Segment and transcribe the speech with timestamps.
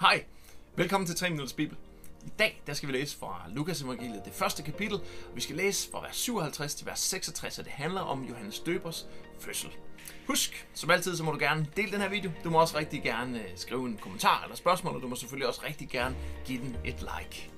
[0.00, 0.24] Hej,
[0.76, 1.76] velkommen til 3 Minutters Bibel.
[2.26, 4.94] I dag der skal vi læse fra Lukas evangeliet, det første kapitel.
[4.94, 8.60] Og vi skal læse fra vers 57 til vers 66, og det handler om Johannes
[8.60, 9.06] Døbers
[9.40, 9.70] fødsel.
[10.26, 12.30] Husk, som altid, så må du gerne dele den her video.
[12.44, 15.48] Du må også rigtig gerne øh, skrive en kommentar eller spørgsmål, og du må selvfølgelig
[15.48, 17.50] også rigtig gerne give den et like.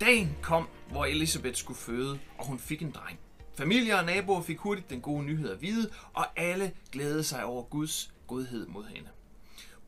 [0.00, 3.18] Dagen kom, hvor Elisabeth skulle føde, og hun fik en dreng.
[3.56, 7.62] Familie og naboer fik hurtigt den gode nyhed at vide, og alle glædede sig over
[7.62, 9.08] Guds godhed mod hende.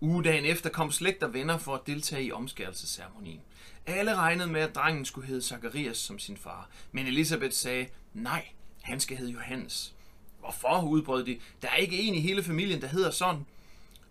[0.00, 3.40] Ugedagen efter kom slægt og venner for at deltage i omskærelsesceremonien.
[3.86, 8.46] Alle regnede med, at drengen skulle hedde Zacharias som sin far, men Elisabeth sagde, nej,
[8.82, 9.94] han skal hedde Johannes.
[10.40, 13.46] Hvorfor, udbrød de, der er ikke en i hele familien, der hedder sådan.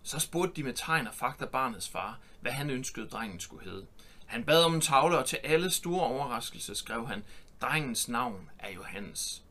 [0.02, 3.86] Så spurgte de med tegn og fakta barnets far, hvad han ønskede, drengen skulle hedde.
[4.26, 7.24] Han bad om en tavle, og til alle store overraskelse skrev han,
[7.60, 9.42] drengens navn er Johannes.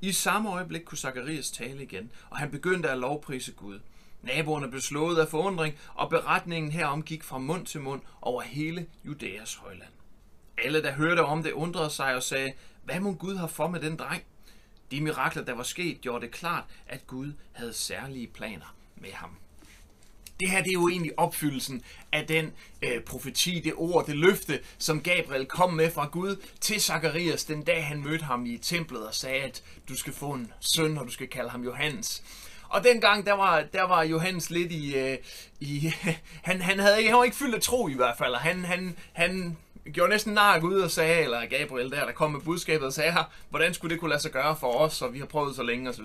[0.00, 3.80] I samme øjeblik kunne Zakarias tale igen, og han begyndte at lovprise Gud.
[4.22, 8.86] Naboerne blev slået af forundring, og beretningen herom gik fra mund til mund over hele
[9.04, 9.92] Judæas højland.
[10.58, 12.52] Alle, der hørte om det, undrede sig og sagde,
[12.84, 14.22] hvad må Gud have for med den dreng?
[14.90, 19.36] De mirakler, der var sket, gjorde det klart, at Gud havde særlige planer med ham.
[20.40, 21.82] Det her det er jo egentlig opfyldelsen
[22.12, 26.80] af den øh, profeti, det ord, det løfte, som Gabriel kom med fra Gud til
[26.80, 30.52] Zakarias den dag han mødte ham i templet og sagde, at du skal få en
[30.60, 32.22] søn, og du skal kalde ham Johannes.
[32.68, 34.96] Og dengang, der var, der var Johannes lidt i...
[34.96, 35.18] Øh,
[35.60, 35.92] i
[36.48, 38.64] han, han, havde ikke, han var ikke fyldt af tro i hvert fald, og han,
[38.64, 39.56] han, han
[39.92, 43.12] gjorde næsten nar ud og sagde, eller Gabriel der, der kom med budskabet og sagde
[43.12, 45.62] her, hvordan skulle det kunne lade sig gøre for os, og vi har prøvet så
[45.62, 46.04] længe osv.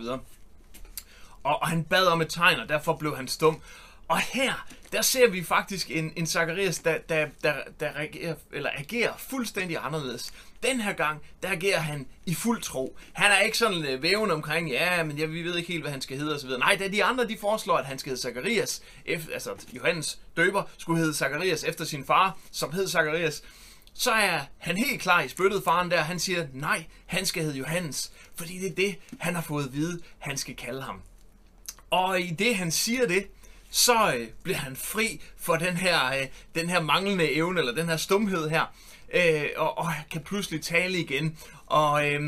[1.44, 3.62] Og, og han bad om et tegn, og derfor blev han stum.
[4.10, 8.70] Og her, der ser vi faktisk en, en Zacharias, der, der, der, der reagerer, eller
[8.78, 10.34] agerer fuldstændig anderledes.
[10.64, 12.98] Den her gang, der agerer han i fuld tro.
[13.14, 15.92] Han er ikke sådan øh, væven omkring, ja, men ja, vi ved ikke helt, hvad
[15.92, 16.50] han skal hedde osv.
[16.50, 20.64] Nej, da de andre, de foreslår, at han skal hedde Zacharias, efter, altså Johannes døber,
[20.78, 23.44] skulle hedde Zacharias efter sin far, som hed Zacharias,
[23.94, 26.02] så er han helt klar i spyttet faren der.
[26.02, 29.74] Han siger, nej, han skal hedde Johannes, fordi det er det, han har fået at
[29.74, 31.02] vide, han skal kalde ham.
[31.90, 33.28] Og i det, han siger det,
[33.70, 37.90] så øh, bliver han fri for den her, øh, den her manglende evne, eller den
[37.90, 38.74] her stumhed her,
[39.14, 41.38] øh, og, og kan pludselig tale igen.
[41.66, 42.22] Og, øh,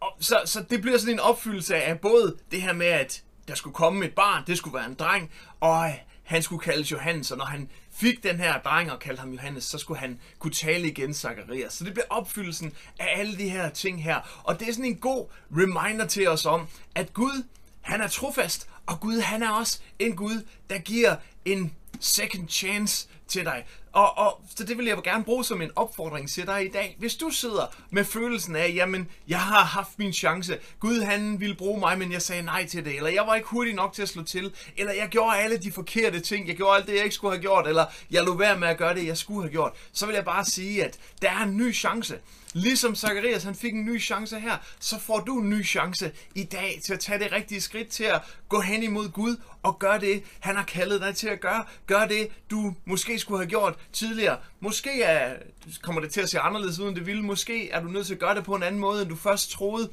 [0.00, 3.54] og så, så det bliver sådan en opfyldelse af både det her med, at der
[3.54, 5.30] skulle komme et barn, det skulle være en dreng,
[5.60, 9.20] og øh, han skulle kaldes Johannes, og når han fik den her dreng og kaldte
[9.20, 11.72] ham Johannes, så skulle han kunne tale igen Zacharias.
[11.72, 14.42] Så det bliver opfyldelsen af alle de her ting her.
[14.44, 17.44] Og det er sådan en god reminder til os om, at Gud,
[17.80, 23.08] han er trofast, og Gud, han er også en Gud, der giver en second chance
[23.28, 23.64] til dig.
[23.92, 26.96] Og, og så det vil jeg gerne bruge som en opfordring til dig i dag.
[26.98, 30.58] Hvis du sidder med følelsen af, jamen, jeg har haft min chance.
[30.80, 32.96] Gud, han ville bruge mig, men jeg sagde nej til det.
[32.96, 34.52] Eller jeg var ikke hurtig nok til at slå til.
[34.76, 36.48] Eller jeg gjorde alle de forkerte ting.
[36.48, 37.66] Jeg gjorde alt det, jeg ikke skulle have gjort.
[37.66, 39.72] Eller jeg lå være med at gøre det, jeg skulle have gjort.
[39.92, 42.18] Så vil jeg bare sige, at der er en ny chance.
[42.56, 46.42] Ligesom Zacharias han fik en ny chance her, så får du en ny chance i
[46.42, 50.00] dag til at tage det rigtige skridt til at gå hen imod Gud og gøre
[50.00, 51.64] det, han har kaldet dig til at gøre.
[51.86, 54.38] Gør det, du måske skulle have gjort tidligere.
[54.60, 55.36] Måske er,
[55.82, 57.22] kommer det til at se anderledes ud, end det ville.
[57.22, 59.50] Måske er du nødt til at gøre det på en anden måde, end du først
[59.50, 59.90] troede.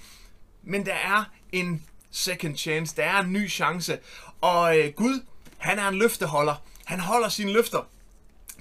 [0.63, 2.95] Men der er en second chance.
[2.95, 3.99] Der er en ny chance.
[4.41, 5.23] Og øh, Gud,
[5.57, 6.55] han er en løfteholder.
[6.85, 7.87] Han holder sine løfter.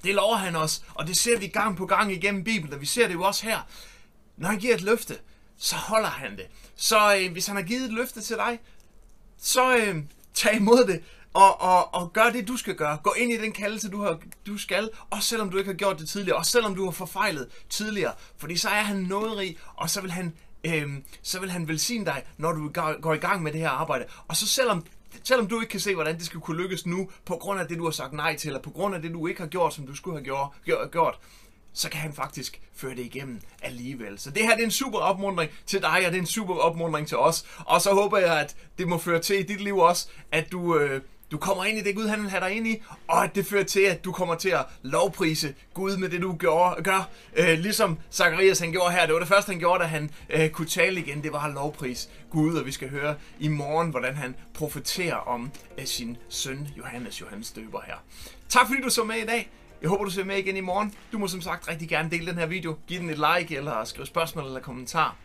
[0.04, 2.86] Det lover han os, og det ser vi gang på gang igennem Bibelen, og vi
[2.86, 3.58] ser det jo også her.
[4.36, 5.18] Når han giver et løfte,
[5.58, 6.46] så holder han det.
[6.76, 8.58] Så øh, hvis han har givet et løfte til dig,
[9.38, 9.96] så øh,
[10.34, 11.02] tag imod det,
[11.34, 12.98] og, og, og gør det, du skal gøre.
[13.02, 15.98] Gå ind i den kaldelse, du, har, du skal, også selvom du ikke har gjort
[15.98, 18.12] det tidligere, også selvom du har forfejlet tidligere.
[18.36, 20.32] Fordi så er han nåderig, og så vil han,
[20.64, 22.70] øhm, så vil han velsigne dig, når du
[23.00, 24.04] går i gang med det her arbejde.
[24.28, 24.86] Og så selvom
[25.24, 27.78] selvom du ikke kan se, hvordan det skal kunne lykkes nu, på grund af det,
[27.78, 29.86] du har sagt nej til, eller på grund af det, du ikke har gjort, som
[29.86, 30.48] du skulle have gjort,
[30.90, 31.18] gjort
[31.72, 34.18] så kan han faktisk føre det igennem alligevel.
[34.18, 36.54] Så det her det er en super opmundring til dig, og det er en super
[36.54, 37.44] opmundring til os.
[37.58, 40.78] Og så håber jeg, at det må føre til i dit liv også, at du,
[40.78, 43.34] øh, du kommer ind i det, Gud han vil have dig ind i, og at
[43.34, 46.82] det fører til, at du kommer til at lovprise Gud med det, du gør.
[46.82, 47.08] gør.
[47.36, 49.06] Øh, ligesom Zacharias han gjorde her.
[49.06, 51.22] Det var det første, han gjorde, da han øh, kunne tale igen.
[51.22, 55.50] Det var at lovprise Gud, og vi skal høre i morgen, hvordan han profeterer om
[55.78, 57.96] øh, sin søn Johannes, Johannes døber her.
[58.48, 59.50] Tak fordi du så med i dag.
[59.82, 60.94] Jeg håber, du ser med igen i morgen.
[61.12, 62.76] Du må som sagt rigtig gerne dele den her video.
[62.86, 65.16] Giv den et like, eller skrive spørgsmål eller kommentar.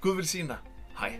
[0.00, 0.56] Gud vil sige dig.
[0.98, 1.12] Hej.